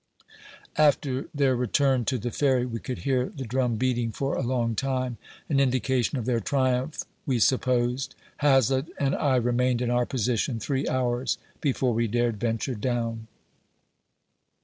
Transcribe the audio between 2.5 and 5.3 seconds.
we could hear the drum beating for a long time;